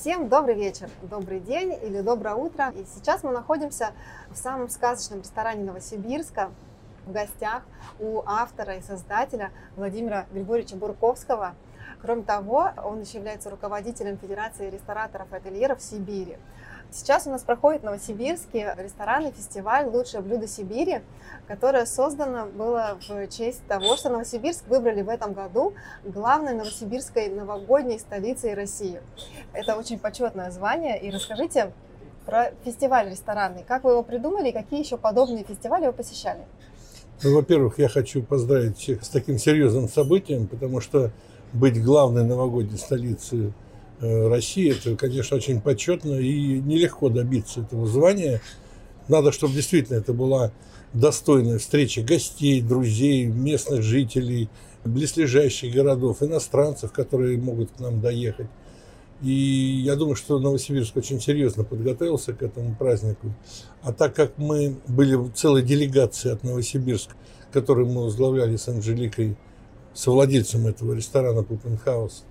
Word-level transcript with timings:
Всем 0.00 0.30
добрый 0.30 0.54
вечер, 0.54 0.88
добрый 1.02 1.40
день 1.40 1.74
или 1.74 2.00
доброе 2.00 2.34
утро. 2.34 2.70
И 2.70 2.86
сейчас 2.86 3.22
мы 3.22 3.32
находимся 3.32 3.92
в 4.30 4.36
самом 4.36 4.70
сказочном 4.70 5.20
ресторане 5.20 5.62
Новосибирска 5.62 6.50
в 7.04 7.12
гостях 7.12 7.64
у 7.98 8.22
автора 8.24 8.76
и 8.76 8.80
создателя 8.80 9.50
Владимира 9.76 10.24
Григорьевича 10.32 10.76
Бурковского. 10.76 11.54
Кроме 12.00 12.22
того, 12.22 12.70
он 12.82 13.02
еще 13.02 13.18
является 13.18 13.50
руководителем 13.50 14.16
Федерации 14.16 14.70
рестораторов 14.70 15.30
и 15.34 15.36
ательеров 15.36 15.82
Сибири. 15.82 16.38
Сейчас 16.92 17.28
у 17.28 17.30
нас 17.30 17.42
проходит 17.42 17.82
в 17.82 17.84
Новосибирске 17.84 18.74
ресторанный 18.76 19.30
фестиваль 19.30 19.86
«Лучшее 19.86 20.22
блюдо 20.22 20.48
Сибири», 20.48 21.02
которое 21.46 21.86
создано 21.86 22.46
было 22.46 22.98
в 23.00 23.28
честь 23.28 23.64
того, 23.68 23.96
что 23.96 24.10
Новосибирск 24.10 24.66
выбрали 24.66 25.02
в 25.02 25.08
этом 25.08 25.32
году 25.32 25.72
главной 26.02 26.54
новосибирской 26.54 27.28
новогодней 27.28 28.00
столицей 28.00 28.54
России. 28.54 29.00
Это 29.52 29.76
очень 29.76 30.00
почетное 30.00 30.50
звание. 30.50 31.00
И 31.00 31.12
расскажите 31.12 31.72
про 32.26 32.52
фестиваль 32.64 33.08
ресторанный. 33.08 33.62
Как 33.62 33.84
вы 33.84 33.92
его 33.92 34.02
придумали 34.02 34.48
и 34.48 34.52
какие 34.52 34.80
еще 34.80 34.96
подобные 34.96 35.44
фестивали 35.44 35.86
вы 35.86 35.92
посещали? 35.92 36.40
Ну, 37.22 37.36
во-первых, 37.36 37.78
я 37.78 37.88
хочу 37.88 38.20
поздравить 38.20 38.78
всех 38.78 39.04
с 39.04 39.08
таким 39.10 39.38
серьезным 39.38 39.88
событием, 39.88 40.48
потому 40.48 40.80
что 40.80 41.12
быть 41.52 41.80
главной 41.82 42.24
новогодней 42.24 42.78
столицей 42.78 43.52
России. 44.00 44.72
Это, 44.72 44.96
конечно, 44.96 45.36
очень 45.36 45.60
почетно 45.60 46.14
и 46.14 46.60
нелегко 46.60 47.08
добиться 47.08 47.60
этого 47.60 47.86
звания. 47.86 48.40
Надо, 49.08 49.32
чтобы 49.32 49.54
действительно 49.54 49.96
это 49.96 50.12
была 50.12 50.52
достойная 50.92 51.58
встреча 51.58 52.02
гостей, 52.02 52.60
друзей, 52.60 53.26
местных 53.26 53.82
жителей, 53.82 54.48
близлежащих 54.84 55.72
городов, 55.72 56.22
иностранцев, 56.22 56.92
которые 56.92 57.38
могут 57.38 57.70
к 57.72 57.80
нам 57.80 58.00
доехать. 58.00 58.48
И 59.22 59.82
я 59.84 59.96
думаю, 59.96 60.16
что 60.16 60.38
Новосибирск 60.38 60.96
очень 60.96 61.20
серьезно 61.20 61.62
подготовился 61.62 62.32
к 62.32 62.42
этому 62.42 62.74
празднику. 62.74 63.34
А 63.82 63.92
так 63.92 64.14
как 64.14 64.38
мы 64.38 64.76
были 64.88 65.14
в 65.14 65.32
целой 65.32 65.62
делегации 65.62 66.32
от 66.32 66.42
Новосибирска, 66.42 67.14
которую 67.52 67.88
мы 67.88 68.04
возглавляли 68.04 68.56
с 68.56 68.66
Анжеликой, 68.68 69.36
совладельцем 69.92 70.66
этого 70.66 70.94
ресторана 70.94 71.42
Puppen 71.42 71.87
Haus, 71.87 72.24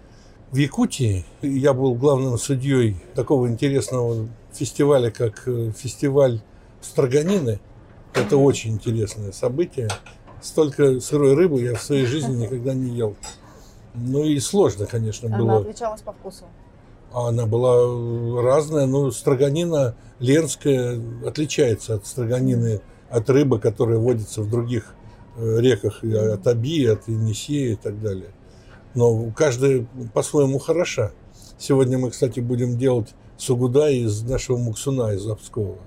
в 0.52 0.58
Якутии 0.58 1.26
я 1.42 1.74
был 1.74 1.94
главным 1.94 2.38
судьей 2.38 2.98
такого 3.14 3.48
интересного 3.48 4.28
фестиваля, 4.52 5.12
как 5.12 5.48
э, 5.48 5.72
фестиваль 5.78 6.42
Строганины. 6.82 7.60
Это 8.14 8.38
очень 8.38 8.72
интересное 8.72 9.32
событие. 9.32 9.90
Столько 10.42 11.00
сырой 11.00 11.36
рыбы 11.36 11.62
я 11.62 11.76
в 11.76 11.84
своей 11.84 12.06
жизни 12.06 12.36
никогда 12.46 12.74
не 12.74 12.90
ел. 12.96 13.16
Ну 13.94 14.24
и 14.24 14.40
сложно, 14.40 14.86
конечно, 14.86 15.30
было. 15.30 15.58
Она 15.58 15.58
отличалась 15.58 16.02
по 16.02 16.14
вкусу? 16.14 16.46
Она 17.12 17.46
была 17.46 18.42
разная, 18.42 18.86
но 18.86 19.12
строганина 19.12 19.96
ленская 20.20 21.00
отличается 21.26 21.96
от 21.96 22.06
строганины, 22.06 22.82
от 23.10 23.30
рыбы, 23.30 23.60
которая 23.60 23.98
водится 23.98 24.42
в 24.42 24.50
других 24.50 24.96
э, 25.38 25.60
реках, 25.60 26.04
от 26.04 26.48
Аби, 26.48 26.86
от 26.86 27.08
Енисея 27.08 27.74
и 27.74 27.76
так 27.76 28.02
далее 28.02 28.32
но 28.96 29.32
каждая 29.36 29.86
по-своему 30.14 30.60
хороша. 30.60 31.12
Сегодня 31.58 31.98
мы, 31.98 32.12
кстати, 32.12 32.40
будем 32.40 32.78
делать 32.78 33.14
сугуда 33.38 33.90
из 33.90 34.22
нашего 34.24 34.58
муксуна, 34.58 35.14
из 35.14 35.28
Обского. 35.28 35.78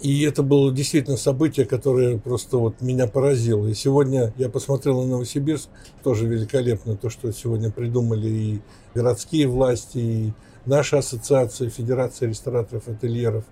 И 0.00 0.22
это 0.22 0.42
было 0.42 0.72
действительно 0.72 1.18
событие, 1.18 1.66
которое 1.66 2.16
просто 2.16 2.56
вот 2.56 2.80
меня 2.80 3.06
поразило. 3.06 3.66
И 3.66 3.74
сегодня 3.74 4.32
я 4.38 4.48
посмотрел 4.48 5.02
на 5.02 5.08
Новосибирск, 5.08 5.68
тоже 6.02 6.26
великолепно 6.26 6.96
то, 6.96 7.10
что 7.10 7.30
сегодня 7.32 7.70
придумали 7.70 8.28
и 8.28 8.60
городские 8.94 9.46
власти, 9.46 9.98
и 9.98 10.32
наша 10.64 10.98
ассоциация, 10.98 11.68
Федерация 11.68 12.30
рестораторов, 12.30 12.88
ательеров. 12.88 13.44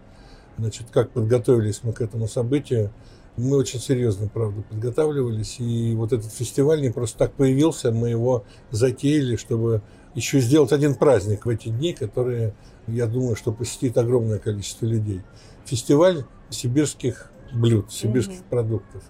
Значит, 0.56 0.86
как 0.90 1.10
подготовились 1.10 1.80
мы 1.82 1.92
к 1.92 2.00
этому 2.00 2.26
событию. 2.26 2.90
Мы 3.38 3.56
очень 3.56 3.80
серьезно, 3.80 4.28
правда, 4.28 4.62
подготавливались. 4.62 5.60
И 5.60 5.94
вот 5.94 6.12
этот 6.12 6.32
фестиваль 6.32 6.80
не 6.80 6.90
просто 6.90 7.18
так 7.18 7.32
появился, 7.32 7.92
мы 7.92 8.10
его 8.10 8.44
затеяли, 8.70 9.36
чтобы 9.36 9.82
еще 10.14 10.40
сделать 10.40 10.72
один 10.72 10.94
праздник 10.94 11.46
в 11.46 11.48
эти 11.48 11.68
дни, 11.68 11.92
которые, 11.92 12.54
я 12.86 13.06
думаю, 13.06 13.36
что 13.36 13.52
посетит 13.52 13.96
огромное 13.96 14.38
количество 14.38 14.86
людей. 14.86 15.22
Фестиваль 15.64 16.24
сибирских 16.50 17.30
блюд, 17.52 17.92
сибирских 17.92 18.40
mm-hmm. 18.40 18.50
продуктов 18.50 19.02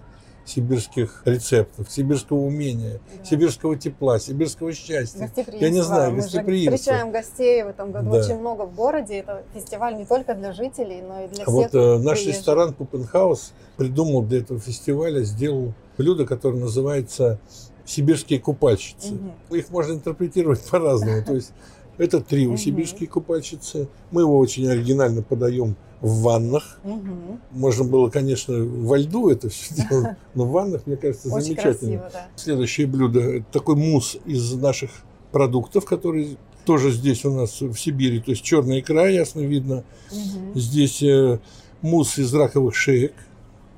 сибирских 0.49 1.21
рецептов, 1.25 1.91
сибирского 1.91 2.39
умения, 2.39 2.99
да. 3.17 3.25
сибирского 3.25 3.77
тепла, 3.77 4.19
сибирского 4.19 4.73
счастья. 4.73 5.31
Я 5.59 5.69
не 5.69 5.81
знаю, 5.81 6.15
гостеприимства. 6.15 6.71
Мы 6.71 6.77
встречаем 6.77 7.11
гостей 7.11 7.63
в 7.63 7.67
этом 7.67 7.91
году 7.91 8.11
да. 8.11 8.17
очень 8.19 8.39
много 8.39 8.63
в 8.63 8.75
городе. 8.75 9.19
Это 9.19 9.43
фестиваль 9.53 9.95
не 9.95 10.05
только 10.05 10.33
для 10.33 10.53
жителей, 10.53 11.01
но 11.01 11.23
и 11.23 11.27
для 11.27 11.43
всех. 11.43 11.47
Вот 11.47 11.75
э, 11.75 11.97
наш 11.99 12.25
ресторан 12.25 12.73
Puppen 12.73 13.21
Haus 13.21 13.53
придумал 13.77 14.23
для 14.23 14.39
этого 14.39 14.59
фестиваля, 14.59 15.21
сделал 15.23 15.73
блюдо, 15.97 16.25
которое 16.25 16.59
называется 16.59 17.39
сибирские 17.85 18.39
купальщицы. 18.39 19.13
Угу. 19.13 19.55
Их 19.55 19.69
можно 19.69 19.93
интерпретировать 19.93 20.61
по-разному. 20.71 21.23
То 21.23 21.35
есть 21.35 21.51
это 21.99 22.21
трио 22.21 22.55
сибирские 22.55 23.07
купальщицы. 23.07 23.87
Мы 24.11 24.21
его 24.21 24.37
очень 24.39 24.67
оригинально 24.67 25.21
подаем 25.21 25.75
в 26.01 26.21
ваннах. 26.21 26.79
Угу. 26.83 27.39
Можно 27.51 27.83
было, 27.83 28.09
конечно, 28.09 28.55
во 28.57 28.97
льду 28.97 29.29
это 29.29 29.49
все 29.49 29.75
делать, 29.89 30.17
но 30.33 30.45
в 30.45 30.51
ваннах, 30.51 30.87
мне 30.87 30.95
кажется, 30.95 31.27
Очень 31.27 31.47
замечательно. 31.47 31.99
Красиво, 31.99 32.09
да. 32.13 32.27
Следующее 32.35 32.87
блюдо– 32.87 33.19
это 33.19 33.45
такой 33.51 33.75
мусс 33.75 34.17
из 34.25 34.53
наших 34.53 34.91
продуктов, 35.31 35.85
который 35.85 36.37
тоже 36.65 36.91
здесь 36.91 37.25
у 37.25 37.33
нас 37.33 37.59
в 37.61 37.75
Сибири. 37.75 38.21
То 38.21 38.31
есть 38.31 38.43
черная 38.43 38.79
икра, 38.79 39.07
ясно 39.07 39.41
видно. 39.41 39.83
Угу. 40.11 40.59
Здесь 40.59 41.03
э, 41.03 41.39
мусс 41.81 42.17
из 42.17 42.33
раковых 42.33 42.75
шеек, 42.75 43.13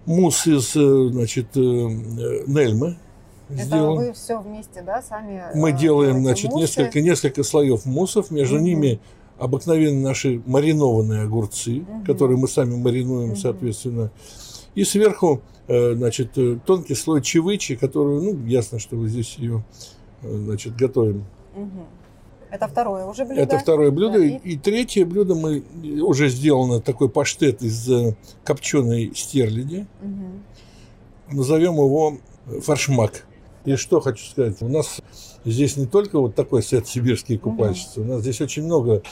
мусс 0.06 0.46
из, 0.46 0.76
э, 0.76 1.10
значит, 1.12 1.48
э, 1.56 1.60
нельмы. 1.60 2.98
Это 3.54 3.64
сделан. 3.64 3.98
вы 3.98 4.14
все 4.14 4.40
вместе, 4.40 4.82
да, 4.82 5.02
сами? 5.02 5.44
Мы 5.56 5.72
делаем, 5.72 6.22
значит, 6.22 6.52
муссы. 6.52 6.62
несколько, 6.62 7.02
несколько 7.02 7.44
слоев 7.44 7.86
муссов, 7.86 8.32
между 8.32 8.56
угу. 8.56 8.66
ними 8.66 9.00
обыкновенно 9.42 10.02
наши 10.02 10.42
маринованные 10.46 11.24
огурцы, 11.24 11.80
угу. 11.80 12.06
которые 12.06 12.38
мы 12.38 12.48
сами 12.48 12.76
маринуем, 12.76 13.32
угу. 13.32 13.36
соответственно. 13.36 14.12
И 14.76 14.84
сверху, 14.84 15.42
э, 15.68 15.96
значит, 15.96 16.38
э, 16.38 16.60
тонкий 16.66 16.96
слой 16.96 17.22
чевычи, 17.22 17.76
которую, 17.76 18.22
ну, 18.22 18.46
ясно, 18.46 18.80
что 18.80 18.96
мы 18.96 19.10
здесь 19.10 19.36
ее, 19.36 19.64
э, 20.22 20.32
значит, 20.32 20.76
готовим. 20.76 21.26
Угу. 21.56 21.86
Это 22.52 22.68
второе 22.68 23.06
уже 23.06 23.26
блюдо? 23.26 23.42
Это 23.42 23.58
второе 23.58 23.92
блюдо. 23.92 24.20
Да, 24.20 24.26
и... 24.26 24.38
и 24.38 24.58
третье 24.58 25.06
блюдо 25.06 25.36
мы 25.36 25.64
уже 26.02 26.30
сделано 26.30 26.82
такой 26.82 27.10
паштет 27.10 27.64
из 27.64 27.90
копченой 28.44 29.12
стерляди. 29.16 29.88
Угу. 30.02 31.38
Назовем 31.38 31.76
его 31.76 32.18
фаршмак. 32.62 33.26
И 33.66 33.76
что 33.76 34.02
хочу 34.02 34.26
сказать, 34.26 34.62
у 34.62 34.68
нас 34.68 35.02
здесь 35.46 35.78
не 35.78 35.86
только 35.86 36.20
вот 36.20 36.36
такой 36.36 36.64
сет 36.64 36.88
сибирские 36.88 37.38
купальщицы, 37.38 38.02
у 38.02 38.04
нас 38.04 38.22
здесь 38.22 38.42
очень 38.42 38.64
много 38.64 39.04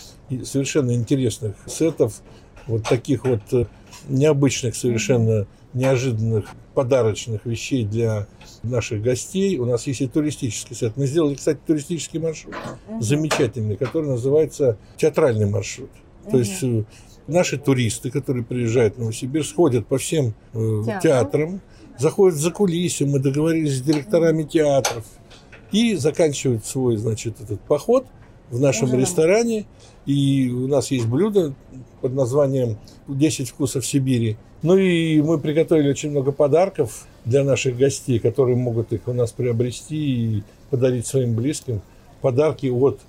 совершенно 0.43 0.93
интересных 0.93 1.55
сетов, 1.67 2.21
вот 2.67 2.83
таких 2.83 3.25
вот 3.25 3.41
э, 3.51 3.65
необычных, 4.07 4.75
совершенно 4.75 5.47
неожиданных 5.73 6.49
подарочных 6.73 7.45
вещей 7.45 7.85
для 7.85 8.27
наших 8.63 9.01
гостей. 9.01 9.57
У 9.57 9.65
нас 9.65 9.85
есть 9.87 10.01
и 10.01 10.07
туристический 10.07 10.75
сет. 10.75 10.97
Мы 10.97 11.05
сделали, 11.07 11.35
кстати, 11.35 11.59
туристический 11.66 12.19
маршрут 12.19 12.55
замечательный, 12.99 13.75
который 13.75 14.09
называется 14.09 14.77
театральный 14.97 15.47
маршрут. 15.47 15.89
То 16.29 16.37
есть 16.37 16.63
э, 16.63 16.83
наши 17.27 17.57
туристы, 17.57 18.11
которые 18.11 18.43
приезжают 18.43 18.95
в 18.95 18.99
Новосибирск, 18.99 19.55
ходят 19.55 19.87
по 19.87 19.97
всем 19.97 20.33
э, 20.53 20.83
театрам, 21.01 21.61
заходят 21.99 22.37
за 22.37 22.51
кулисы, 22.51 23.05
мы 23.05 23.19
договорились 23.19 23.77
с 23.77 23.81
директорами 23.81 24.43
театров, 24.43 25.05
и 25.71 25.95
заканчивают 25.95 26.65
свой, 26.65 26.97
значит, 26.97 27.39
этот 27.41 27.59
поход 27.61 28.05
в 28.49 28.59
нашем 28.59 28.85
Ужином. 28.85 29.01
ресторане. 29.01 29.65
И 30.05 30.49
у 30.49 30.67
нас 30.67 30.90
есть 30.90 31.05
блюдо 31.05 31.53
под 32.01 32.13
названием 32.13 32.78
«10 33.07 33.46
вкусов 33.46 33.85
Сибири». 33.85 34.37
Ну 34.61 34.75
и 34.78 35.22
мы 35.22 35.40
приготовили 35.40 35.90
очень 35.90 36.11
много 36.11 36.31
подарков 36.31 37.07
для 37.25 37.43
наших 37.43 37.78
гостей, 37.78 38.19
которые 38.19 38.57
могут 38.57 38.91
их 38.91 39.07
у 39.07 39.13
нас 39.13 39.31
приобрести 39.31 39.95
и 39.95 40.43
подарить 40.69 41.05
своим 41.05 41.35
близким. 41.35 41.81
Подарки 42.22 42.67
от 42.67 42.99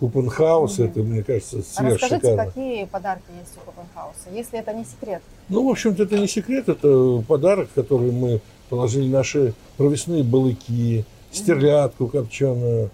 Puppen 0.00 0.38
Haus'а, 0.38 0.82
угу. 0.82 0.90
это, 0.90 1.00
мне 1.00 1.22
кажется, 1.22 1.62
сверх 1.62 2.02
а 2.02 2.06
Расскажите, 2.06 2.36
какие 2.36 2.84
подарки 2.86 3.30
есть 3.38 3.56
у 3.56 3.60
Puppen 3.60 3.92
Haus'а, 3.92 4.30
если 4.32 4.58
это 4.58 4.72
не 4.72 4.84
секрет? 4.84 5.22
Ну, 5.48 5.68
в 5.68 5.70
общем-то, 5.70 6.02
это 6.02 6.18
не 6.18 6.26
секрет, 6.26 6.68
это 6.68 7.22
подарок, 7.28 7.68
который 7.74 8.10
мы 8.10 8.40
положили 8.70 9.08
наши 9.08 9.52
провесные 9.76 10.24
балыки, 10.24 11.04
стерлядку 11.30 12.08
копченую, 12.08 12.90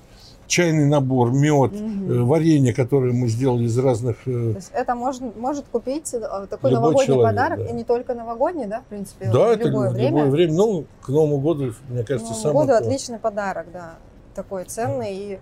чайный 0.48 0.86
набор, 0.86 1.32
мед, 1.32 1.72
угу. 1.72 2.26
варенье, 2.26 2.74
которое 2.74 3.12
мы 3.12 3.28
сделали 3.28 3.64
из 3.64 3.78
разных... 3.78 4.16
Э, 4.26 4.52
То 4.52 4.56
есть 4.56 4.70
это 4.72 4.94
может, 4.94 5.36
может 5.36 5.64
купить 5.66 6.12
э, 6.12 6.46
такой 6.50 6.72
новогодний 6.72 7.06
человек, 7.06 7.30
подарок, 7.30 7.58
да. 7.58 7.66
и 7.66 7.72
не 7.72 7.84
только 7.84 8.14
новогодний, 8.14 8.66
да, 8.66 8.80
в 8.80 8.84
принципе, 8.86 9.30
да, 9.32 9.54
в 9.54 9.60
любое 9.60 9.88
это 9.88 9.94
время? 9.94 10.08
любое 10.08 10.30
время. 10.30 10.54
Ну, 10.54 10.84
к 11.02 11.08
Новому 11.08 11.38
году, 11.38 11.72
мне 11.88 12.04
кажется, 12.04 12.34
самый... 12.34 12.42
К 12.42 12.54
Новому 12.54 12.66
году 12.66 12.84
отличный 12.84 13.18
подарок, 13.18 13.66
да, 13.72 13.94
такой 14.34 14.64
ценный. 14.64 15.14
И 15.14 15.38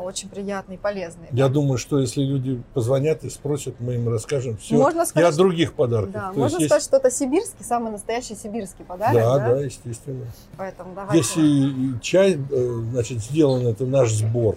очень 0.00 0.28
приятный 0.28 0.76
и 0.76 0.78
полезный. 0.78 1.28
Я 1.32 1.48
думаю, 1.48 1.78
что 1.78 1.98
если 1.98 2.22
люди 2.22 2.62
позвонят 2.74 3.24
и 3.24 3.30
спросят, 3.30 3.76
мы 3.80 3.94
им 3.94 4.08
расскажем 4.08 4.56
все. 4.56 4.76
Можно 4.76 5.04
сказать, 5.04 5.30
и 5.30 5.34
о 5.34 5.36
других 5.36 5.74
подарках. 5.74 6.12
Да, 6.12 6.32
То 6.32 6.38
можно 6.38 6.58
сказать, 6.58 6.70
есть... 6.72 6.86
что 6.86 6.96
это 6.98 7.10
сибирский, 7.10 7.64
самый 7.64 7.92
настоящий 7.92 8.34
сибирский 8.34 8.84
подарок. 8.84 9.14
Да, 9.14 9.38
да, 9.38 9.54
да 9.54 9.60
естественно. 9.60 10.26
Поэтому 10.56 10.94
давайте... 10.94 11.18
Если 11.18 11.98
чай, 12.00 12.38
э, 12.38 12.82
значит, 12.90 13.18
сделан, 13.18 13.66
это 13.66 13.84
наш 13.86 14.12
сбор. 14.12 14.56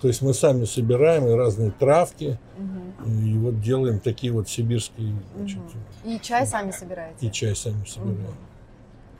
То 0.00 0.08
есть 0.08 0.22
мы 0.22 0.32
сами 0.32 0.64
собираем 0.64 1.26
и 1.26 1.32
разные 1.32 1.72
травки, 1.72 2.38
угу. 2.56 3.10
и 3.10 3.36
вот 3.38 3.60
делаем 3.60 3.98
такие 3.98 4.32
вот 4.32 4.48
сибирские. 4.48 5.14
Значит, 5.36 5.58
угу. 5.58 6.10
И 6.10 6.20
чай 6.20 6.46
сами 6.46 6.70
собираете? 6.70 7.26
И 7.26 7.32
чай 7.32 7.56
сами 7.56 7.84
собираем. 7.84 8.20
Угу. 8.20 8.47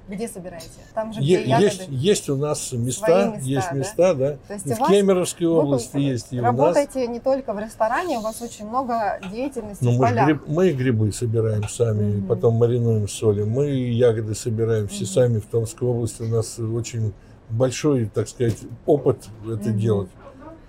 Где 0.08 0.26
собираете? 0.26 0.68
Там 0.94 1.12
же, 1.12 1.20
где 1.20 1.44
есть, 1.44 1.86
есть 1.88 2.30
у 2.30 2.36
нас 2.36 2.72
места, 2.72 3.26
места 3.26 3.40
есть 3.42 3.68
да? 3.70 3.76
места, 3.76 4.14
да. 4.14 4.36
То 4.48 4.54
есть 4.54 4.66
и 4.66 4.72
в 4.72 4.78
Кемеровской 4.78 5.46
области 5.46 5.96
вы 5.96 6.00
есть. 6.00 6.32
И 6.32 6.40
работаете 6.40 7.06
не 7.06 7.20
только 7.20 7.52
в 7.52 7.58
ресторане, 7.58 8.18
у 8.18 8.22
вас 8.22 8.40
очень 8.40 8.66
много 8.66 9.20
деятельности 9.30 9.84
ну, 9.84 9.98
в 9.98 10.00
мы. 10.00 10.24
Гриб, 10.24 10.42
мы 10.46 10.70
грибы 10.72 11.12
собираем 11.12 11.68
сами, 11.68 12.18
угу. 12.18 12.26
потом 12.26 12.54
маринуем 12.54 13.06
соли. 13.06 13.42
Мы 13.42 13.68
ягоды 13.68 14.34
собираем 14.34 14.88
все 14.88 15.04
угу. 15.04 15.12
сами 15.12 15.38
в 15.40 15.46
Томской 15.46 15.86
области. 15.86 16.22
У 16.22 16.28
нас 16.28 16.58
очень 16.58 17.12
большой, 17.50 18.06
так 18.06 18.28
сказать, 18.28 18.56
опыт 18.86 19.26
это 19.44 19.70
угу. 19.70 19.78
делать. 19.78 20.08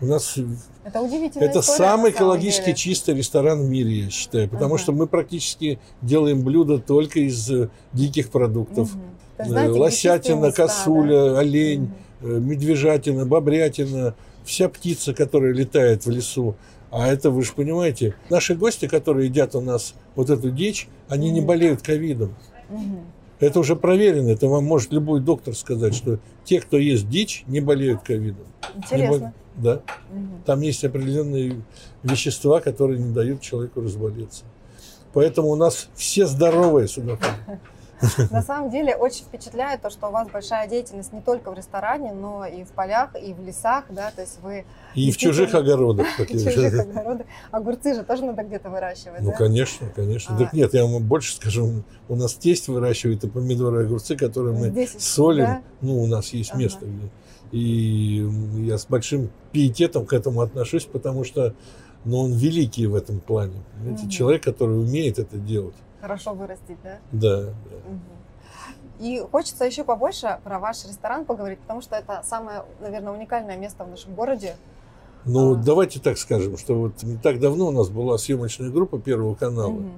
У 0.01 0.05
нас 0.05 0.37
это. 0.37 0.99
Это 1.39 1.59
история, 1.59 1.61
самый 1.61 2.11
экологически 2.11 2.65
деле. 2.65 2.75
чистый 2.75 3.15
ресторан 3.15 3.61
в 3.61 3.69
мире, 3.69 4.03
я 4.03 4.09
считаю, 4.09 4.49
потому 4.49 4.75
ага. 4.75 4.83
что 4.83 4.91
мы 4.91 5.07
практически 5.07 5.79
делаем 6.01 6.41
блюда 6.41 6.79
только 6.79 7.19
из 7.19 7.49
э, 7.51 7.69
диких 7.93 8.31
продуктов. 8.31 8.93
Угу 8.95 9.01
знаете, 9.45 9.79
лосятина, 9.79 10.51
косуля, 10.51 11.31
да? 11.31 11.39
олень, 11.39 11.91
угу. 12.21 12.29
медвежатина, 12.29 13.25
бобрятина, 13.25 14.15
вся 14.43 14.69
птица, 14.69 15.13
которая 15.13 15.53
летает 15.53 16.05
в 16.05 16.09
лесу. 16.09 16.55
А 16.91 17.07
это, 17.07 17.29
вы 17.29 17.43
же 17.43 17.53
понимаете, 17.53 18.15
наши 18.29 18.55
гости, 18.55 18.87
которые 18.87 19.27
едят 19.27 19.55
у 19.55 19.61
нас 19.61 19.93
вот 20.15 20.29
эту 20.29 20.49
дичь, 20.49 20.87
они 21.07 21.27
угу. 21.27 21.35
не 21.35 21.41
болеют 21.41 21.81
ковидом. 21.81 22.35
Угу. 22.69 22.99
Это 23.39 23.59
уже 23.59 23.75
проверено. 23.75 24.29
Это 24.29 24.47
вам 24.47 24.65
может 24.65 24.91
любой 24.91 25.21
доктор 25.21 25.55
сказать, 25.55 25.95
что 25.95 26.19
те, 26.43 26.59
кто 26.59 26.77
ест 26.77 27.07
дичь, 27.07 27.43
не 27.47 27.61
болеют 27.61 28.01
ковидом. 28.01 28.45
Интересно. 28.75 29.33
Не 29.55 29.63
Да. 29.63 29.73
Угу. 29.75 30.27
Там 30.45 30.61
есть 30.61 30.83
определенные 30.83 31.61
вещества, 32.03 32.59
которые 32.59 32.99
не 32.99 33.13
дают 33.13 33.41
человеку 33.41 33.81
разболеться. 33.81 34.43
Поэтому 35.13 35.49
у 35.49 35.55
нас 35.55 35.89
все 35.95 36.25
здоровые 36.27 36.87
сюда 36.87 37.15
ходят. 37.15 37.59
На 38.31 38.41
самом 38.41 38.69
деле 38.69 38.95
очень 38.95 39.25
впечатляет 39.25 39.81
то, 39.81 39.89
что 39.89 40.07
у 40.07 40.11
вас 40.11 40.27
большая 40.29 40.67
деятельность 40.67 41.11
не 41.13 41.21
только 41.21 41.51
в 41.51 41.53
ресторане, 41.53 42.13
но 42.13 42.45
и 42.45 42.63
в 42.63 42.69
полях, 42.69 43.11
и 43.21 43.33
в 43.33 43.45
лесах, 43.45 43.85
да, 43.89 44.11
то 44.11 44.21
есть 44.21 44.39
вы... 44.41 44.65
И 44.95 45.11
в 45.11 45.17
чужих 45.17 45.53
огородах. 45.53 46.07
В 46.17 46.25
чужих 46.27 46.79
огородах. 46.79 47.27
Огурцы 47.51 47.93
же 47.93 48.03
тоже 48.03 48.25
надо 48.25 48.43
где-то 48.43 48.69
выращивать, 48.69 49.21
Ну, 49.21 49.31
конечно, 49.33 49.87
конечно. 49.95 50.37
Так 50.37 50.53
нет, 50.53 50.73
я 50.73 50.85
вам 50.85 51.03
больше 51.03 51.35
скажу, 51.35 51.83
у 52.07 52.15
нас 52.15 52.33
тесть 52.33 52.67
выращивает 52.67 53.23
и 53.23 53.27
помидоры, 53.27 53.83
и 53.83 53.85
огурцы, 53.85 54.15
которые 54.15 54.57
мы 54.57 54.87
солим. 54.97 55.63
Ну, 55.81 56.01
у 56.01 56.07
нас 56.07 56.29
есть 56.29 56.55
место, 56.55 56.85
где... 56.85 57.09
И 57.51 58.29
я 58.59 58.77
с 58.77 58.85
большим 58.85 59.31
пиететом 59.51 60.05
к 60.05 60.13
этому 60.13 60.41
отношусь, 60.41 60.85
потому 60.85 61.23
что 61.23 61.55
ну, 62.05 62.19
он 62.19 62.33
великий 62.33 62.85
в 62.85 62.95
этом 62.95 63.19
плане. 63.19 63.63
Понимаете? 63.73 64.09
Человек, 64.09 64.43
который 64.43 64.79
умеет 64.79 65.19
это 65.19 65.37
делать. 65.37 65.75
Хорошо 66.01 66.33
вырастить, 66.33 66.77
да? 66.83 66.99
Да. 67.11 67.41
да. 67.41 67.51
И 68.99 69.23
хочется 69.31 69.65
еще 69.65 69.83
побольше 69.83 70.39
про 70.43 70.59
ваш 70.59 70.85
ресторан 70.85 71.25
поговорить, 71.25 71.59
потому 71.59 71.81
что 71.81 71.95
это 71.95 72.21
самое, 72.25 72.63
наверное, 72.81 73.13
уникальное 73.13 73.57
место 73.57 73.85
в 73.85 73.89
нашем 73.89 74.13
городе. 74.13 74.55
Ну, 75.25 75.53
а... 75.53 75.55
давайте 75.55 75.99
так 75.99 76.17
скажем, 76.17 76.57
что 76.57 76.75
вот 76.75 77.03
не 77.03 77.17
так 77.17 77.39
давно 77.39 77.67
у 77.67 77.71
нас 77.71 77.89
была 77.89 78.17
съемочная 78.17 78.69
группа 78.69 78.99
Первого 78.99 79.35
канала, 79.35 79.71
угу. 79.71 79.89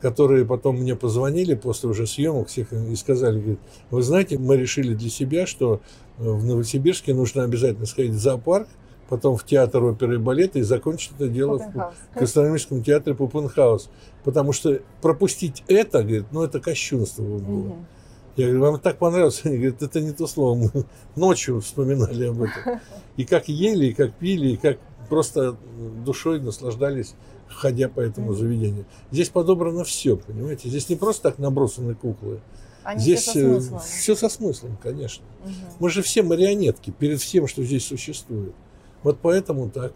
которые 0.00 0.46
потом 0.46 0.76
мне 0.76 0.96
позвонили 0.96 1.54
после 1.54 1.90
уже 1.90 2.06
съемок 2.06 2.48
всех 2.48 2.72
и 2.72 2.96
сказали, 2.96 3.38
говорит, 3.38 3.60
вы 3.90 4.02
знаете, 4.02 4.38
мы 4.38 4.56
решили 4.56 4.94
для 4.94 5.10
себя, 5.10 5.46
что 5.46 5.80
в 6.16 6.44
Новосибирске 6.44 7.12
нужно 7.14 7.44
обязательно 7.44 7.86
сходить 7.86 8.12
в 8.12 8.18
зоопарк, 8.18 8.68
потом 9.10 9.36
в 9.36 9.44
театр 9.44 9.82
оперы 9.84 10.14
и 10.14 10.18
балета 10.18 10.60
и 10.60 10.62
закончить 10.62 11.12
это 11.16 11.28
дело 11.28 11.58
в, 11.58 11.72
в 12.14 12.18
гастрономическом 12.18 12.82
театре 12.82 13.14
Puppen 13.14 13.55
Haus. 13.55 13.90
Потому 14.24 14.52
что 14.52 14.80
пропустить 15.02 15.64
это, 15.66 16.02
говорит, 16.02 16.26
ну 16.30 16.44
это 16.44 16.60
кощунство 16.60 17.22
было. 17.22 17.66
Угу. 17.66 17.76
Я 18.36 18.46
говорю, 18.46 18.60
вам 18.60 18.80
так 18.80 18.98
понравилось? 18.98 19.40
Они 19.44 19.56
говорят, 19.56 19.82
это 19.82 20.00
не 20.00 20.12
то 20.12 20.26
слово. 20.26 20.54
Мы 20.54 20.84
ночью 21.16 21.60
вспоминали 21.60 22.26
об 22.26 22.40
этом. 22.40 22.80
И 23.16 23.24
как 23.24 23.48
ели, 23.48 23.86
и 23.86 23.92
как 23.92 24.14
пили, 24.14 24.50
и 24.50 24.56
как 24.56 24.78
просто 25.08 25.56
душой 26.04 26.40
наслаждались, 26.40 27.14
ходя 27.48 27.88
по 27.88 28.00
этому 28.00 28.32
заведению. 28.32 28.86
Здесь 29.10 29.28
подобрано 29.28 29.82
все, 29.82 30.16
понимаете? 30.16 30.68
Здесь 30.68 30.88
не 30.88 30.94
просто 30.94 31.24
так 31.24 31.38
набросаны 31.38 31.96
куклы. 31.96 32.40
Они 32.84 33.00
здесь 33.00 33.22
все 33.22 33.32
со 33.32 33.60
смыслом. 33.60 33.80
Все 33.80 34.14
со 34.14 34.28
смыслом, 34.28 34.78
конечно. 34.80 35.24
Угу. 35.42 35.52
Мы 35.80 35.90
же 35.90 36.02
все 36.02 36.22
марионетки 36.22 36.90
перед 36.96 37.20
всем, 37.20 37.48
что 37.48 37.64
здесь 37.64 37.84
существует. 37.84 38.54
Вот 39.02 39.18
поэтому 39.20 39.70
так. 39.70 39.92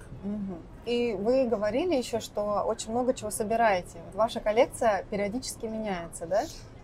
И 0.86 1.16
вы 1.18 1.46
говорили 1.46 1.94
еще, 1.94 2.20
что 2.20 2.62
очень 2.66 2.90
много 2.90 3.14
чего 3.14 3.30
собираете. 3.30 3.98
Ваша 4.14 4.40
коллекция 4.40 5.04
периодически 5.10 5.66
меняется, 5.66 6.26
да? 6.26 6.42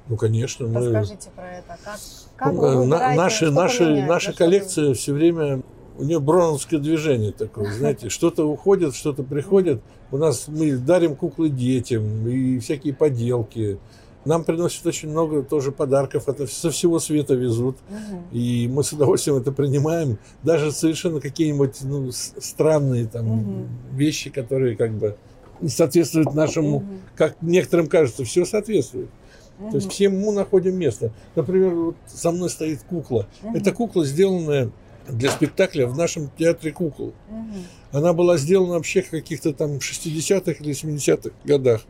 Ну, 0.08 0.17
конечно. 0.17 0.67
Расскажите 0.72 1.28
мы... 1.28 1.43
про 1.43 1.50
это. 1.50 1.78
Как, 1.84 1.99
как 2.37 2.52
вы 2.52 2.76
выбираете, 2.78 3.17
На, 3.17 3.22
наши, 3.22 3.50
наши, 3.50 3.84
менять, 3.84 4.08
наша 4.08 4.32
коллекция 4.32 4.88
вы... 4.88 4.94
все 4.94 5.12
время 5.12 5.62
у 5.99 6.05
нее 6.05 6.19
броновское 6.19 6.81
движение 6.81 7.32
такое, 7.32 7.70
знаете, 7.72 8.08
что-то 8.08 8.44
уходит, 8.49 8.94
что-то 8.94 9.22
приходит. 9.22 9.82
У 10.11 10.17
нас 10.17 10.49
мы 10.49 10.72
дарим 10.76 11.14
куклы 11.14 11.50
детям 11.50 12.26
и 12.26 12.58
всякие 12.58 12.94
поделки. 12.94 13.78
Нам 14.25 14.44
приносят 14.44 14.87
очень 14.87 15.08
много 15.08 15.43
тоже 15.43 15.72
подарков, 15.72 16.28
это 16.28 16.46
со 16.46 16.70
всего 16.70 16.99
света 16.99 17.34
везут. 17.34 17.76
Угу. 17.88 18.22
И 18.32 18.69
мы 18.69 18.84
с 18.84 18.93
удовольствием 18.93 19.38
это 19.38 19.50
принимаем. 19.50 20.19
Даже 20.43 20.72
совершенно 20.72 21.20
какие-нибудь 21.20 21.76
ну, 21.82 22.11
странные 22.12 23.06
там 23.06 23.31
угу. 23.31 23.67
вещи, 23.93 24.31
которые 24.31 24.76
как 24.76 24.93
бы 24.93 25.17
не 25.61 25.69
соответствуют 25.69 26.34
нашему, 26.34 26.76
угу. 26.76 26.87
как 27.17 27.37
некоторым 27.40 27.87
кажется, 27.87 28.25
все 28.25 28.44
соответствует. 28.44 29.08
Угу. 29.58 29.70
То 29.70 29.76
есть 29.76 29.90
всему 29.90 30.32
находим 30.32 30.76
место. 30.76 31.12
Например, 31.34 31.75
вот 31.75 31.96
со 32.06 32.31
мной 32.31 32.50
стоит 32.50 32.82
кукла. 32.82 33.26
Угу. 33.43 33.56
Эта 33.56 33.72
кукла, 33.72 34.05
сделанная 34.05 34.70
для 35.08 35.31
спектакля 35.31 35.87
в 35.87 35.96
нашем 35.96 36.31
театре 36.37 36.72
кукол. 36.72 37.14
Угу. 37.31 37.99
Она 37.99 38.12
была 38.12 38.37
сделана 38.37 38.75
вообще 38.75 39.02
в 39.02 39.11
каких-то 39.11 39.52
там 39.52 39.76
60-х 39.78 40.52
или 40.62 40.72
70-х 40.72 41.31
годах. 41.44 41.82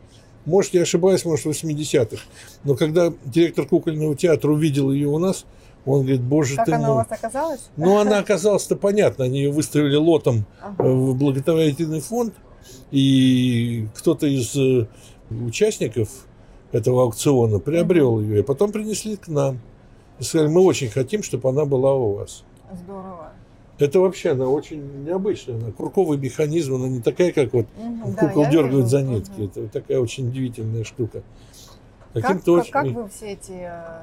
Может, 0.45 0.73
я 0.73 0.81
ошибаюсь, 0.81 1.23
может, 1.25 1.45
в 1.45 1.49
80-х. 1.49 2.21
Но 2.63 2.75
когда 2.75 3.13
директор 3.25 3.65
кукольного 3.65 4.15
театра 4.15 4.51
увидел 4.51 4.91
ее 4.91 5.07
у 5.07 5.19
нас, 5.19 5.45
он 5.85 6.01
говорит, 6.01 6.21
боже 6.21 6.55
как 6.55 6.65
ты 6.65 6.73
она 6.73 6.87
мой. 6.87 6.91
у 6.91 6.97
вас 6.97 7.07
оказалась? 7.09 7.69
Ну, 7.75 7.97
она 7.97 8.19
оказалась-то 8.19 8.75
понятно. 8.75 9.25
Они 9.25 9.39
ее 9.39 9.51
выставили 9.51 9.95
лотом 9.95 10.45
ага. 10.61 10.83
в 10.83 11.15
благотворительный 11.15 12.01
фонд. 12.01 12.33
И 12.91 13.87
кто-то 13.95 14.27
из 14.27 14.55
э, 14.55 14.87
участников 15.29 16.09
этого 16.71 17.03
аукциона 17.03 17.59
приобрел 17.59 18.19
ее. 18.19 18.39
И 18.39 18.43
потом 18.43 18.71
принесли 18.71 19.15
к 19.15 19.27
нам. 19.27 19.59
И 20.19 20.23
сказали, 20.23 20.49
мы 20.49 20.61
очень 20.61 20.89
хотим, 20.89 21.23
чтобы 21.23 21.49
она 21.49 21.65
была 21.65 21.95
у 21.95 22.15
вас. 22.15 22.43
Здорово. 22.83 23.31
Это 23.81 23.99
вообще 23.99 24.31
она 24.31 24.47
очень 24.47 25.03
необычная. 25.03 25.55
Она 25.55 25.71
курковый 25.71 26.17
механизм, 26.17 26.75
она 26.75 26.87
не 26.87 27.01
такая, 27.01 27.31
как 27.31 27.53
вот 27.53 27.65
угу, 27.77 28.13
кукол 28.13 28.43
да, 28.43 28.51
дергают 28.51 28.87
за 28.87 29.01
нитки. 29.01 29.41
Угу. 29.41 29.45
Это 29.45 29.67
такая 29.67 29.99
очень 29.99 30.27
удивительная 30.27 30.83
штука. 30.83 31.23
Как, 32.13 32.47
очень... 32.47 32.71
как 32.71 32.85
вы 32.87 33.07
все 33.09 33.33
эти 33.33 33.53
э, 33.53 34.01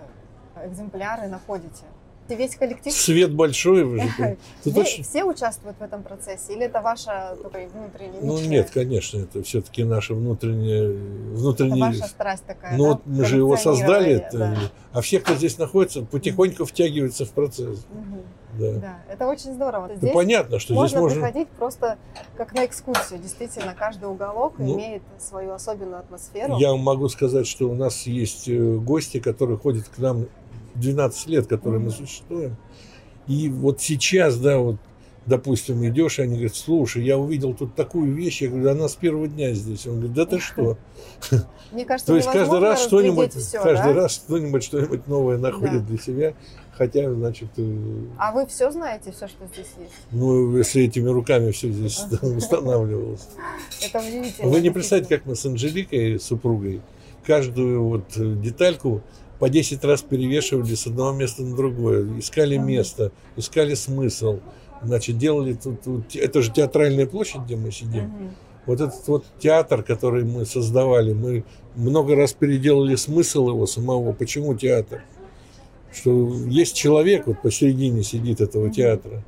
экземпляры 0.67 1.29
находите? 1.29 1.85
Весь 2.35 2.57
коллектив? 2.57 2.93
Свет 2.93 3.33
большой. 3.35 3.85
Вы 3.85 4.01
же, 4.01 4.37
Вы. 4.65 4.85
Все 4.85 5.25
участвуют 5.25 5.79
в 5.79 5.83
этом 5.83 6.03
процессе? 6.03 6.53
Или 6.53 6.67
это 6.67 6.81
ваша 6.81 7.37
такая 7.43 7.69
внутренняя 7.69 8.21
Ну 8.23 8.39
нет, 8.41 8.71
конечно, 8.71 9.19
это 9.19 9.43
все-таки 9.43 9.85
наша 9.85 10.15
внутренняя... 10.15 10.89
внутренняя... 10.89 11.91
Это 11.91 12.01
ваша 12.01 12.11
страсть 12.11 12.45
такая, 12.45 12.77
Ну 12.77 12.85
да? 12.85 12.91
вот 12.91 13.07
мы 13.07 13.25
же 13.25 13.37
его 13.37 13.57
создали, 13.57 14.13
это... 14.13 14.39
да. 14.39 14.57
а 14.93 15.01
все, 15.01 15.21
кто 15.21 15.35
здесь 15.35 15.59
находится, 15.59 16.03
потихоньку 16.03 16.65
втягиваются 16.65 17.25
в 17.25 17.31
процесс. 17.31 17.87
Угу. 17.91 18.23
Да. 18.59 18.73
да, 18.73 18.99
это 19.09 19.29
очень 19.29 19.55
здорово. 19.55 19.89
Здесь 19.95 20.11
ну, 20.11 20.15
понятно, 20.15 20.59
что 20.59 20.75
можно 20.75 20.89
здесь 20.89 21.01
можно 21.01 21.21
приходить 21.21 21.49
просто 21.51 21.99
как 22.37 22.55
на 22.55 22.65
экскурсию. 22.65 23.21
Действительно, 23.21 23.75
каждый 23.79 24.09
уголок 24.09 24.55
ну, 24.59 24.75
имеет 24.75 25.03
свою 25.19 25.53
особенную 25.53 26.01
атмосферу. 26.01 26.57
Я 26.59 26.75
могу 26.75 27.09
сказать, 27.09 27.47
что 27.47 27.69
у 27.69 27.75
нас 27.75 28.07
есть 28.07 28.49
э, 28.49 28.77
гости, 28.77 29.21
которые 29.21 29.59
ходят 29.59 29.89
к 29.89 29.99
нам 29.99 30.27
12 30.81 31.27
лет, 31.29 31.47
которые 31.47 31.81
мы 31.81 31.91
существуем. 31.91 32.57
И 33.27 33.49
вот 33.49 33.81
сейчас, 33.81 34.39
да, 34.39 34.59
вот 34.59 34.77
допустим, 35.29 35.87
идешь, 35.87 36.19
и 36.19 36.23
они 36.23 36.35
говорят, 36.35 36.57
слушай, 36.57 37.05
я 37.05 37.19
увидел 37.19 37.55
тут 37.55 37.75
такую 37.75 38.13
вещь, 38.15 38.43
я 38.43 38.49
говорю, 38.49 38.71
она 38.71 38.89
с 38.89 38.97
первого 38.97 39.29
дня 39.29 39.53
здесь. 39.53 39.87
Он 39.87 39.97
говорит, 39.97 40.15
да 40.15 40.27
ты 40.27 40.39
что? 40.41 40.79
Мне 41.73 41.85
кажется, 41.85 42.07
То 42.13 42.17
есть 42.17 42.31
каждый 42.31 42.59
раз 42.61 42.83
что-нибудь, 42.83 43.35
все, 43.35 43.63
каждый 43.63 43.95
да? 43.95 44.01
раз 44.03 44.15
что-нибудь, 44.15 44.65
что-нибудь 44.65 45.07
новое 45.07 45.37
находит 45.37 45.83
Да. 45.83 45.89
для 45.89 45.99
себя, 45.99 46.35
хотя, 46.73 47.13
значит, 47.13 47.51
э, 47.59 48.05
А 48.17 48.33
вы 48.33 48.47
все 48.47 48.71
знаете, 48.71 49.13
все, 49.13 49.29
что 49.29 49.47
здесь 49.53 49.67
есть? 49.79 49.93
ну, 50.11 50.57
если 50.57 50.85
этими 50.85 51.09
руками 51.11 51.51
все 51.51 51.71
здесь 51.71 52.01
устанавливалось. 52.23 53.29
Это 53.83 53.99
удивительно. 53.99 54.49
Вы 54.51 54.61
не 54.63 54.71
представляете, 54.71 55.15
как 55.15 55.27
мы 55.27 55.37
с 55.37 55.45
Анжеликой, 55.45 56.19
супругой, 56.19 56.81
каждую 57.27 57.85
вот 57.85 58.17
э, 58.17 58.35
детальку 58.35 59.03
по 59.39 59.49
10 59.49 59.85
раз 59.85 60.03
перевешивали 60.03 60.75
с 60.75 60.87
одного 60.87 61.13
места 61.13 61.43
на 61.43 61.55
другое, 61.57 62.19
искали 62.19 62.57
место, 62.57 63.13
искали 63.37 63.75
смысл. 63.75 64.41
Значит, 64.83 65.19
делали 65.19 65.55
тут, 65.55 65.83
тут- 65.83 66.17
это 66.17 66.43
же 66.43 66.53
театральная 66.53 67.07
площадь, 67.07 67.43
где 67.43 67.57
мы 67.57 67.71
сидим. 67.73 68.05
Мгм. 68.05 68.31
Вот 68.67 68.81
этот 68.81 69.09
вот 69.09 69.25
театр, 69.41 69.83
который 69.83 70.25
мы 70.25 70.45
создавали, 70.45 71.15
мы 71.15 71.45
много 71.75 72.15
раз 72.15 72.33
переделали 72.33 72.97
смысл 72.97 73.49
его 73.49 73.67
самого. 73.67 74.13
Почему 74.13 74.55
театр? 74.55 75.03
Что 75.93 76.35
есть 76.47 76.77
человек, 76.77 77.27
вот 77.27 77.41
посередине 77.41 78.03
сидит 78.03 78.41
этого 78.41 78.71
театра. 78.71 79.25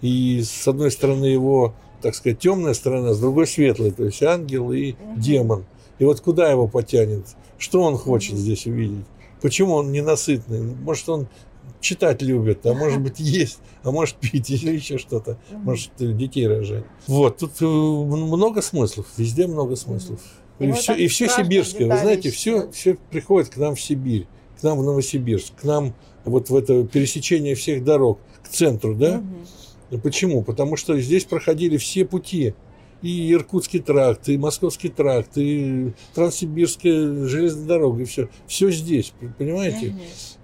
И 0.00 0.42
с 0.42 0.66
одной 0.66 0.90
стороны 0.90 1.26
его, 1.26 1.74
так 2.02 2.14
сказать, 2.16 2.40
темная 2.40 2.74
сторона, 2.74 3.14
с 3.14 3.20
другой 3.20 3.46
светлая, 3.46 3.92
то 3.92 4.04
есть 4.04 4.22
ангел 4.22 4.72
и 4.72 4.94
демон. 5.16 5.64
И 6.00 6.04
вот 6.04 6.20
куда 6.20 6.50
его 6.50 6.66
потянет? 6.66 7.24
Что 7.58 7.82
он 7.82 7.96
хочет 7.96 8.36
здесь 8.36 8.66
увидеть? 8.66 9.06
Почему 9.42 9.74
он 9.74 9.92
ненасытный? 9.92 10.62
Может, 10.62 11.08
он 11.08 11.28
читать 11.80 12.22
любит, 12.22 12.64
а 12.64 12.74
может 12.74 13.00
быть, 13.00 13.14
есть, 13.18 13.58
а 13.82 13.90
может, 13.90 14.16
пить 14.16 14.50
или 14.50 14.70
еще 14.76 14.98
что-то. 14.98 15.38
Мгм. 15.50 15.62
Может, 15.64 15.90
детей 15.98 16.46
рожать. 16.46 16.84
Вот, 17.06 17.38
тут 17.38 17.60
э, 17.60 17.64
много 17.64 18.62
смыслов, 18.62 19.06
везде 19.16 19.46
много 19.46 19.76
смыслов. 19.76 20.20
И 20.58 20.64
И, 20.64 20.68
вот 20.68 20.78
все, 20.78 20.94
и 20.94 21.08
все 21.08 21.28
сибирское, 21.28 21.88
вы 21.88 21.98
знаете, 21.98 22.30
все, 22.30 22.70
все 22.70 22.96
приходит 23.10 23.50
к 23.50 23.56
нам 23.56 23.74
в 23.74 23.80
Сибирь, 23.80 24.26
к 24.60 24.62
нам 24.62 24.78
в 24.78 24.84
Новосибирск, 24.84 25.54
к 25.60 25.64
нам 25.64 25.94
вот 26.24 26.50
в 26.50 26.56
это 26.56 26.84
пересечение 26.84 27.54
всех 27.56 27.82
дорог, 27.84 28.20
к 28.44 28.48
центру, 28.48 28.94
да? 28.94 29.18
Мгм. 29.18 30.00
Почему? 30.00 30.42
Потому 30.42 30.76
что 30.76 30.98
здесь 31.00 31.24
проходили 31.24 31.76
все 31.76 32.04
пути. 32.04 32.54
И 33.02 33.32
Иркутский 33.32 33.80
тракт, 33.80 34.28
и 34.28 34.38
Московский 34.38 34.88
тракт, 34.88 35.36
и 35.36 35.92
Транссибирская 36.14 37.26
железная 37.26 37.66
дорога, 37.66 38.02
и 38.02 38.04
все. 38.04 38.28
Все 38.46 38.70
здесь, 38.70 39.12
понимаете? 39.38 39.94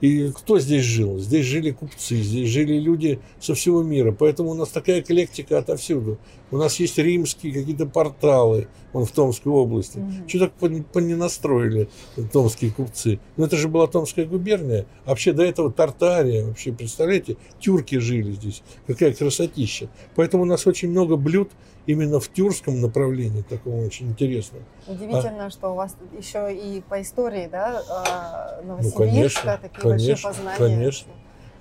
И 0.01 0.31
кто 0.31 0.59
здесь 0.59 0.85
жил? 0.85 1.19
Здесь 1.19 1.45
жили 1.47 1.71
купцы, 1.71 2.17
здесь 2.17 2.49
жили 2.49 2.79
люди 2.79 3.21
со 3.41 3.55
всего 3.55 3.83
мира. 3.83 4.13
Поэтому 4.13 4.51
у 4.51 4.55
нас 4.55 4.69
такая 4.69 5.01
эклектика 5.01 5.59
отовсюду. 5.59 6.19
У 6.51 6.57
нас 6.57 6.79
есть 6.81 6.99
римские 6.99 7.53
какие-то 7.53 7.87
порталы, 7.87 8.69
вон 8.93 9.05
в 9.05 9.13
Томской 9.13 9.53
области. 9.53 9.99
Мгм. 9.99 10.29
Что 10.29 10.39
так 10.39 10.53
пон- 10.61 10.85
поненастроили 10.85 11.89
томские 12.33 12.71
купцы? 12.71 13.19
Ну, 13.37 13.45
это 13.45 13.57
же 13.57 13.69
была 13.69 13.87
Томская 13.87 14.25
губерния. 14.25 14.87
А 15.05 15.11
вообще 15.11 15.33
до 15.33 15.43
этого 15.43 15.73
Тартария. 15.73 16.47
Вообще, 16.47 16.73
представляете, 16.73 17.37
тюрки 17.61 17.99
жили 17.99 18.33
здесь. 18.33 18.63
Какая 18.87 19.13
красотища. 19.13 19.91
Поэтому 20.15 20.45
у 20.45 20.47
нас 20.47 20.67
очень 20.67 20.91
много 20.91 21.17
блюд 21.17 21.51
именно 21.89 22.21
в 22.21 22.29
тюркском 22.29 22.83
направлении, 22.83 23.41
такого 23.41 23.83
очень 23.87 24.11
интересного. 24.11 24.63
Удивительно, 24.87 25.49
что 25.49 25.71
у 25.73 25.75
вас 25.75 25.97
еще 26.19 26.55
и 26.55 26.83
по 26.83 27.01
истории, 27.01 27.49
да, 27.51 27.83
а, 27.89 28.63
Новосибирска, 28.63 29.01
Ну, 29.01 29.07
конечно, 29.07 29.59
такие 29.63 29.83
конечно, 29.83 30.13
большие 30.13 30.17
познания. 30.23 30.59
конечно. 30.59 31.13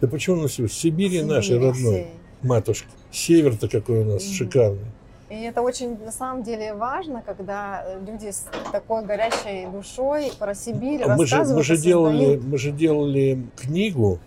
Да 0.02 0.08
почему 0.10 0.48
всё? 0.48 0.68
Сибири 0.68 1.10
Сибири 1.12 1.24
нашей 1.24 1.58
родной, 1.58 1.74
всей. 1.74 2.08
матушки. 2.42 2.90
Север-то 3.10 3.70
какой 3.70 4.00
у 4.00 4.04
нас 4.04 4.26
Мгм. 4.26 4.34
шикарный. 4.34 4.86
И 5.30 5.36
это 5.44 5.62
очень 5.62 5.98
на 5.98 6.12
самом 6.12 6.44
деле 6.44 6.74
важно, 6.74 7.22
когда 7.26 7.84
э, 7.86 8.00
люди 8.06 8.30
с 8.32 8.46
такой 8.74 9.06
горящей 9.06 9.66
душой 9.72 10.32
про 10.38 10.54
Сибирь 10.54 11.04
А 11.04 11.16
Мы 11.16 11.26
же, 11.26 11.38
рассказывают. 11.38 11.58
мы, 11.58 11.64
же 11.64 11.82
делали, 11.82 12.38
мы 12.38 12.58
же 12.58 12.72
делали 12.72 13.40
книгу 13.56 14.20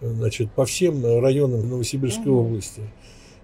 значит, 0.00 0.50
по 0.52 0.64
всем 0.64 1.04
районам 1.04 1.68
Новосибирской 1.68 2.32
Мгм. 2.32 2.38
области. 2.46 2.82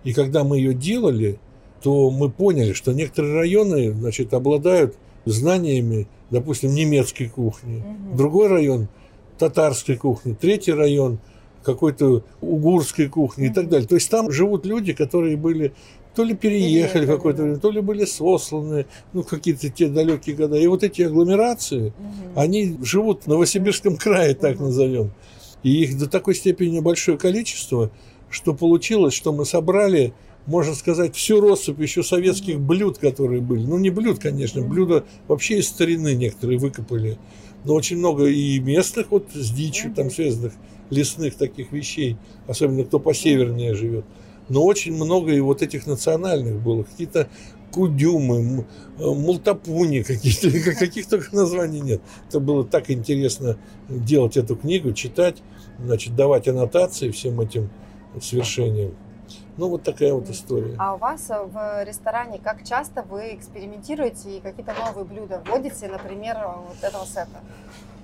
И 0.04 0.14
когда 0.14 0.42
мы 0.44 0.56
ее 0.58 0.72
делали, 0.72 1.38
то 1.82 2.10
мы 2.10 2.30
поняли, 2.30 2.72
что 2.72 2.92
некоторые 2.92 3.34
районы 3.34 3.92
значит, 3.92 4.34
обладают 4.34 4.94
знаниями, 5.24 6.06
допустим, 6.30 6.74
немецкой 6.74 7.28
кухни, 7.28 7.84
Мгм. 7.86 8.16
другой 8.16 8.48
район 8.48 8.88
татарской 9.38 9.96
кухни, 9.96 10.34
третий 10.34 10.72
район 10.72 11.18
какой-то 11.62 12.22
угурской 12.40 13.08
кухни 13.08 13.46
и 13.48 13.50
так 13.50 13.68
далее. 13.68 13.88
То 13.88 13.96
есть 13.96 14.08
там 14.10 14.30
живут 14.30 14.64
люди, 14.64 14.92
которые 14.92 15.36
были 15.36 15.72
то 16.14 16.24
ли 16.24 16.34
переехали 16.34 16.70
Переехали, 16.70 17.06
какое-то 17.06 17.42
время, 17.42 17.58
то 17.58 17.70
ли 17.70 17.80
были 17.82 18.06
сосланы, 18.06 18.86
ну, 19.12 19.22
в 19.22 19.26
какие-то 19.26 19.68
те 19.68 19.88
далекие 19.88 20.34
года. 20.34 20.56
И 20.56 20.66
вот 20.66 20.82
эти 20.82 21.02
агломерации, 21.02 21.92
Мгм. 21.98 22.32
они 22.34 22.78
живут 22.82 23.24
в 23.24 23.26
Новосибирском 23.26 23.96
крае, 23.98 24.34
так 24.34 24.56
Мгм. 24.56 24.64
назовем. 24.66 25.10
И 25.62 25.82
их 25.82 25.98
до 25.98 26.08
такой 26.08 26.34
степени 26.34 26.80
большое 26.80 27.18
количество, 27.18 27.90
что 28.30 28.54
получилось, 28.54 29.12
что 29.12 29.32
мы 29.32 29.44
собрали, 29.44 30.14
можно 30.46 30.74
сказать, 30.74 31.14
всю 31.14 31.40
россыпь 31.40 31.80
еще 31.80 32.02
советских 32.02 32.60
блюд, 32.60 32.98
которые 32.98 33.40
были. 33.40 33.64
Ну, 33.64 33.78
не 33.78 33.90
блюд, 33.90 34.18
конечно, 34.18 34.62
блюда 34.62 35.04
вообще 35.28 35.58
из 35.58 35.68
старины 35.68 36.14
некоторые 36.14 36.58
выкопали. 36.58 37.18
Но 37.64 37.74
очень 37.74 37.98
много 37.98 38.26
и 38.26 38.60
местных, 38.60 39.10
вот 39.10 39.28
с 39.34 39.50
дичью 39.50 39.92
там 39.92 40.10
связанных, 40.10 40.52
лесных 40.90 41.34
таких 41.34 41.72
вещей, 41.72 42.16
особенно 42.46 42.84
кто 42.84 43.00
посевернее 43.00 43.74
живет. 43.74 44.04
Но 44.48 44.64
очень 44.64 44.94
много 44.94 45.32
и 45.32 45.40
вот 45.40 45.62
этих 45.62 45.86
национальных 45.86 46.62
было. 46.62 46.84
Какие-то 46.84 47.28
кудюмы, 47.72 48.64
э, 48.98 49.04
мултапуни 49.04 50.02
какие-то, 50.02 50.74
каких 50.78 51.08
только 51.08 51.34
названий 51.34 51.80
нет. 51.80 52.00
Это 52.28 52.38
было 52.38 52.64
так 52.64 52.90
интересно 52.90 53.58
делать 53.88 54.36
эту 54.36 54.54
книгу, 54.54 54.92
читать, 54.92 55.42
значит, 55.78 56.14
давать 56.14 56.46
аннотации 56.46 57.10
всем 57.10 57.40
этим 57.40 57.68
свершениям. 58.22 58.94
Ну, 59.56 59.68
вот 59.70 59.82
такая 59.82 60.12
вот 60.12 60.28
история. 60.28 60.74
А 60.78 60.94
у 60.94 60.98
вас 60.98 61.30
э, 61.30 61.42
в 61.44 61.84
ресторане 61.84 62.38
как 62.42 62.62
часто 62.64 63.02
вы 63.02 63.34
экспериментируете 63.34 64.36
и 64.36 64.40
какие-то 64.40 64.74
новые 64.74 65.04
блюда 65.06 65.42
вводите, 65.46 65.88
например, 65.88 66.36
вот 66.68 66.76
этого 66.82 67.04
сета? 67.06 67.40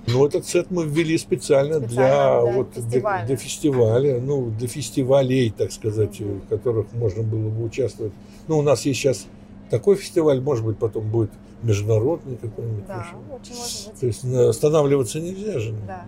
Ну, 0.06 0.26
этот 0.26 0.46
сет 0.46 0.70
мы 0.70 0.84
ввели 0.86 1.16
специально, 1.18 1.78
Специально 1.78 2.40
для, 2.40 2.42
для 2.42 2.52
вот, 2.58 2.72
для- 2.72 2.82
фестиваля. 2.82 3.26
для 3.26 3.36
фестиваля, 3.36 4.20
ну, 4.20 4.46
для 4.50 4.66
фестивалей, 4.68 5.50
так 5.50 5.72
сказать, 5.72 6.18
Мгм. 6.20 6.40
в 6.40 6.48
которых 6.48 6.86
можно 6.94 7.22
было 7.22 7.48
бы 7.50 7.64
участвовать. 7.64 8.12
Ну, 8.48 8.58
у 8.58 8.62
нас 8.62 8.84
есть 8.86 8.98
сейчас 9.00 9.26
такой 9.70 9.96
фестиваль, 9.96 10.40
может 10.40 10.64
быть, 10.64 10.78
потом 10.78 11.08
будет 11.10 11.30
международный 11.62 12.36
какой-нибудь. 12.36 12.86
Да, 12.86 13.06
очень 13.30 13.54
может 13.56 13.86
быть. 13.90 14.00
То 14.00 14.06
есть 14.06 14.24
э, 14.24 14.48
останавливаться 14.48 15.20
нельзя 15.20 15.58
же. 15.58 15.74
Да. 15.86 16.06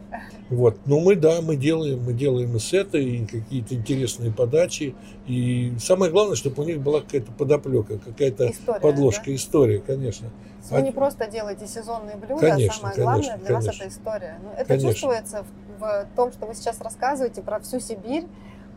Вот. 0.51 0.79
Но 0.87 1.01
мы, 1.01 1.17
да, 1.17 1.41
мы 1.41 1.57
делаем, 1.57 2.03
мы 2.03 2.13
делаем 2.13 2.57
и 2.57 2.59
сеты, 2.59 3.03
и 3.03 3.27
какие-то 3.27 3.75
интересные 3.75 4.33
подачи. 4.33 4.95
И 5.27 5.73
самое 5.79 6.11
главное, 6.11 6.37
чтобы 6.37 6.63
у 6.63 6.67
них 6.67 6.81
была 6.81 7.01
какая-то 7.01 7.33
подоплека, 7.33 7.99
какая-то 7.99 8.51
История, 8.51 8.81
подложка, 8.81 9.27
да? 9.27 9.35
история, 9.35 9.79
конечно. 9.79 10.31
Вы 10.71 10.79
А- 10.79 10.81
не 10.81 10.93
просто 10.93 11.27
делаете 11.31 11.67
сезонные 11.67 12.17
блюда, 12.17 12.41
Конечно, 12.51 12.75
самое 12.91 12.97
главное 12.97 13.23
конечно, 13.23 13.47
для 13.47 13.55
вас 13.55 13.65
конечно. 13.67 13.83
это 13.85 13.93
история. 13.93 14.39
Ну, 14.43 14.51
это 14.53 14.65
Конечно. 14.67 14.91
чувствуется 14.91 15.45
в, 15.79 15.83
в 15.83 16.07
том, 16.17 16.33
что 16.33 16.47
вы 16.47 16.55
сейчас 16.55 16.81
рассказываете 16.81 17.43
про 17.43 17.61
всю 17.61 17.81
Сибирь, 17.81 18.25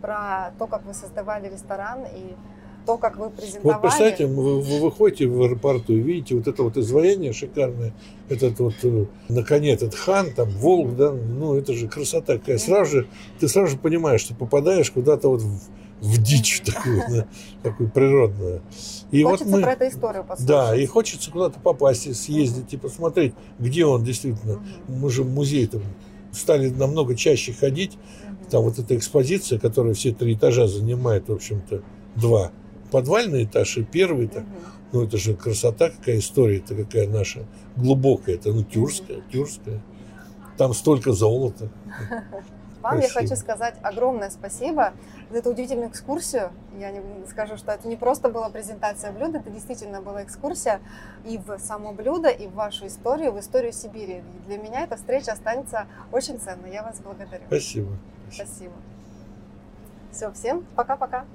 про 0.02 0.52
то, 0.60 0.68
как 0.68 0.86
вы 0.86 0.94
создавали 0.94 1.50
ресторан 1.50 2.04
и 2.06 2.36
то, 2.88 2.98
как 2.98 3.17
вы 3.17 3.29
презентовали. 3.29 3.74
Вот 3.74 3.82
представьте, 3.82 4.25
вы, 4.25 4.62
вы 4.62 4.79
выходите 4.79 5.27
в 5.27 5.41
аэропорту 5.44 5.94
и 5.94 6.00
видите 6.00 6.36
вот 6.36 6.48
это 6.48 6.63
вот 6.63 6.77
изваяние 6.77 7.34
шикарное, 7.34 7.94
этот 8.29 8.60
вот 8.60 8.75
э, 8.84 9.06
на 9.27 9.44
коне 9.44 9.74
этот 9.74 9.94
хан, 9.94 10.32
там, 10.34 10.50
волк, 10.50 10.96
да, 10.96 11.12
ну 11.12 11.56
это 11.56 11.74
же 11.74 11.89
красота 11.89 12.38
какая. 12.38 12.58
Сразу 12.58 12.91
же, 12.91 13.08
ты 13.39 13.50
сразу 13.50 13.74
же 13.74 13.77
понимаешь, 13.77 14.22
что 14.22 14.34
попадаешь 14.34 14.89
куда-то 14.89 15.27
вот 15.27 15.41
в, 15.41 15.60
в 16.00 16.17
дичь 16.24 16.62
такую, 16.62 17.03
да, 17.10 17.27
такую 17.62 17.89
природную. 17.89 18.62
И 19.12 19.22
Хочется 19.22 19.46
вот 19.46 19.58
мы, 19.58 19.62
про 19.63 19.74
эту 19.74 19.88
историю 19.88 20.24
послушать. 20.24 20.48
да, 20.48 20.75
и 20.75 20.86
хочется 20.86 21.29
куда-то 21.29 21.60
попасть, 21.60 22.08
и 22.08 22.13
съездить 22.13 22.74
и 22.74 22.77
посмотреть, 22.77 23.34
где 23.60 23.86
он 23.86 24.06
действительно. 24.06 24.63
Мы 24.88 25.10
же 25.10 25.24
в 25.24 25.29
музей 25.29 25.67
там 25.67 25.82
стали 26.32 26.70
намного 26.70 27.15
чаще 27.15 27.51
ходить, 27.51 27.98
там 28.50 28.63
вот 28.63 28.79
эта 28.79 28.96
экспозиция, 28.96 29.60
которая 29.60 29.94
все 29.94 30.13
три 30.13 30.36
этажа 30.36 30.67
занимает, 30.67 31.27
в 31.27 31.34
общем-то, 31.34 31.82
два. 32.15 32.51
Подвальный 32.91 33.44
этаж 33.46 33.77
и 33.77 33.84
первый, 33.84 34.27
так, 34.27 34.44
Мгм. 34.44 34.53
ну 34.94 35.03
это 35.03 35.17
же 35.17 35.36
красота, 35.36 35.89
какая 35.89 36.20
история, 36.20 36.58
это 36.58 36.75
какая 36.75 37.08
наша 37.08 37.46
глубокая, 37.75 38.36
это 38.36 38.51
ну 38.51 38.63
тюркская, 38.63 39.22
тюркская. 39.32 39.82
Там 40.58 40.74
столько 40.74 41.12
золота. 41.12 41.70
Вам 42.82 43.00
я 43.00 43.10
Спасибо. 43.10 43.20
хочу 43.29 43.36
сказать 43.36 43.75
огромное 43.82 44.29
спасибо 44.29 44.94
за 45.32 45.39
эту 45.39 45.50
удивительную 45.50 45.89
экскурсию. 45.89 46.51
Я 46.79 46.91
не 46.91 47.01
скажу, 47.27 47.58
что 47.58 47.72
это 47.72 47.88
не 47.88 47.98
просто 47.98 48.29
была 48.29 48.50
презентация 48.50 49.12
блюда, 49.12 49.39
это 49.39 49.50
действительно 49.50 50.01
была 50.01 50.24
экскурсия 50.24 50.79
и 51.25 51.38
в 51.38 51.58
само 51.60 51.91
блюдо, 51.91 52.29
и 52.29 52.48
в 52.48 52.53
вашу 52.53 52.88
историю, 52.88 53.34
в 53.34 53.39
историю 53.39 53.74
Сибири. 53.74 54.17
И 54.20 54.48
для 54.48 54.58
меня 54.58 54.84
эта 54.84 54.96
встреча 54.96 55.34
останется 55.34 55.88
очень 56.12 56.39
ценной. 56.39 56.72
Я 56.72 56.84
вас 56.84 57.00
благодарю. 57.01 57.44
Спасибо. 57.48 57.89
Спасибо. 58.32 58.74
Все, 60.12 60.32
всем 60.32 60.63
пока-пока. 60.75 61.25